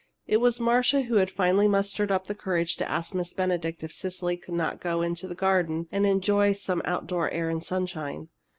It 0.25 0.37
was 0.37 0.59
Marcia 0.59 1.01
who 1.03 1.17
had 1.17 1.29
finally 1.29 1.67
mustered 1.67 2.09
up 2.11 2.27
courage 2.39 2.75
to 2.77 2.89
ask 2.89 3.13
Miss 3.13 3.35
Benedict 3.35 3.83
if 3.83 3.93
Cecily 3.93 4.35
could 4.35 4.55
not 4.55 4.81
go 4.81 5.03
into 5.03 5.27
the 5.27 5.35
garden 5.35 5.87
and 5.91 6.07
enjoy 6.07 6.45
there 6.47 6.55
some 6.55 6.81
outdoor 6.85 7.29
air 7.29 7.49
and 7.51 7.63
sunshine. 7.63 8.29